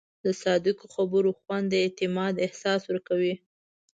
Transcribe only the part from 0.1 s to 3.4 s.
د صادقو خبرو خوند د اعتماد احساس ورکوي.